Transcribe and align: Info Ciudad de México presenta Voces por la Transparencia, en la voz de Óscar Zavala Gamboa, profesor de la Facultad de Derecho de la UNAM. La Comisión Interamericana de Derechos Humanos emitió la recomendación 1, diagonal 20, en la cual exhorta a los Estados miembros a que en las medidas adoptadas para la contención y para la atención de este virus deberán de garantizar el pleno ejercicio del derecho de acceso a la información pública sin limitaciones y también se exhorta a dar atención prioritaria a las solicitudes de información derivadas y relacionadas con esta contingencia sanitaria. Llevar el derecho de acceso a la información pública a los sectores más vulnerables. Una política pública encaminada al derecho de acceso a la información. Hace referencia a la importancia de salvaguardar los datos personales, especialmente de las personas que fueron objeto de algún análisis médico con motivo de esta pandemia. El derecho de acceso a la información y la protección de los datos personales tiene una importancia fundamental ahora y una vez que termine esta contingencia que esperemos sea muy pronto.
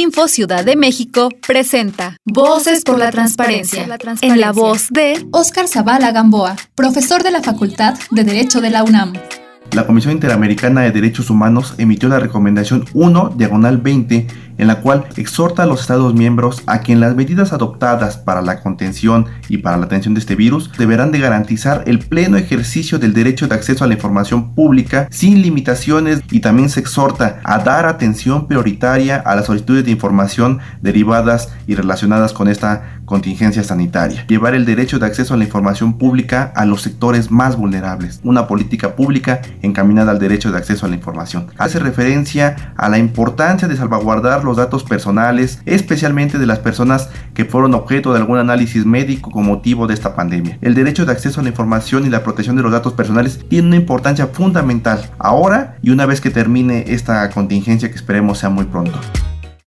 Info 0.00 0.26
Ciudad 0.26 0.64
de 0.64 0.74
México 0.74 1.28
presenta 1.46 2.16
Voces 2.24 2.82
por 2.82 2.98
la 2.98 3.12
Transparencia, 3.12 3.86
en 4.22 4.40
la 4.40 4.50
voz 4.50 4.88
de 4.90 5.24
Óscar 5.30 5.68
Zavala 5.68 6.10
Gamboa, 6.10 6.56
profesor 6.74 7.22
de 7.22 7.30
la 7.30 7.42
Facultad 7.42 7.94
de 8.10 8.24
Derecho 8.24 8.60
de 8.60 8.70
la 8.70 8.82
UNAM. 8.82 9.12
La 9.74 9.88
Comisión 9.88 10.12
Interamericana 10.12 10.82
de 10.82 10.92
Derechos 10.92 11.30
Humanos 11.30 11.74
emitió 11.78 12.08
la 12.08 12.20
recomendación 12.20 12.84
1, 12.94 13.34
diagonal 13.36 13.78
20, 13.78 14.28
en 14.56 14.68
la 14.68 14.80
cual 14.80 15.06
exhorta 15.16 15.64
a 15.64 15.66
los 15.66 15.80
Estados 15.80 16.14
miembros 16.14 16.62
a 16.66 16.80
que 16.80 16.92
en 16.92 17.00
las 17.00 17.16
medidas 17.16 17.52
adoptadas 17.52 18.16
para 18.16 18.40
la 18.40 18.60
contención 18.60 19.26
y 19.48 19.58
para 19.58 19.76
la 19.76 19.86
atención 19.86 20.14
de 20.14 20.20
este 20.20 20.36
virus 20.36 20.70
deberán 20.78 21.10
de 21.10 21.18
garantizar 21.18 21.82
el 21.86 21.98
pleno 21.98 22.36
ejercicio 22.36 23.00
del 23.00 23.14
derecho 23.14 23.48
de 23.48 23.54
acceso 23.56 23.82
a 23.82 23.88
la 23.88 23.94
información 23.94 24.54
pública 24.54 25.08
sin 25.10 25.42
limitaciones 25.42 26.20
y 26.30 26.38
también 26.38 26.70
se 26.70 26.78
exhorta 26.78 27.40
a 27.42 27.58
dar 27.58 27.86
atención 27.86 28.46
prioritaria 28.46 29.16
a 29.16 29.34
las 29.34 29.46
solicitudes 29.46 29.84
de 29.84 29.90
información 29.90 30.60
derivadas 30.82 31.52
y 31.66 31.74
relacionadas 31.74 32.32
con 32.32 32.46
esta 32.46 33.00
contingencia 33.04 33.64
sanitaria. 33.64 34.24
Llevar 34.28 34.54
el 34.54 34.64
derecho 34.64 34.98
de 34.98 35.06
acceso 35.06 35.34
a 35.34 35.36
la 35.36 35.44
información 35.44 35.98
pública 35.98 36.52
a 36.54 36.64
los 36.64 36.82
sectores 36.82 37.30
más 37.30 37.56
vulnerables. 37.56 38.20
Una 38.24 38.46
política 38.46 38.96
pública 38.96 39.42
encaminada 39.64 40.12
al 40.12 40.18
derecho 40.18 40.52
de 40.52 40.58
acceso 40.58 40.86
a 40.86 40.88
la 40.88 40.96
información. 40.96 41.46
Hace 41.58 41.78
referencia 41.78 42.72
a 42.76 42.88
la 42.88 42.98
importancia 42.98 43.68
de 43.68 43.76
salvaguardar 43.76 44.44
los 44.44 44.56
datos 44.56 44.84
personales, 44.84 45.60
especialmente 45.66 46.38
de 46.38 46.46
las 46.46 46.58
personas 46.58 47.08
que 47.34 47.44
fueron 47.44 47.74
objeto 47.74 48.12
de 48.12 48.20
algún 48.20 48.38
análisis 48.38 48.86
médico 48.86 49.30
con 49.30 49.46
motivo 49.46 49.86
de 49.86 49.94
esta 49.94 50.14
pandemia. 50.14 50.58
El 50.60 50.74
derecho 50.74 51.06
de 51.06 51.12
acceso 51.12 51.40
a 51.40 51.42
la 51.42 51.50
información 51.50 52.06
y 52.06 52.10
la 52.10 52.22
protección 52.22 52.56
de 52.56 52.62
los 52.62 52.72
datos 52.72 52.92
personales 52.92 53.40
tiene 53.48 53.68
una 53.68 53.76
importancia 53.76 54.26
fundamental 54.28 55.10
ahora 55.18 55.76
y 55.82 55.90
una 55.90 56.06
vez 56.06 56.20
que 56.20 56.30
termine 56.30 56.84
esta 56.88 57.28
contingencia 57.30 57.88
que 57.88 57.96
esperemos 57.96 58.38
sea 58.38 58.50
muy 58.50 58.64
pronto. 58.64 58.98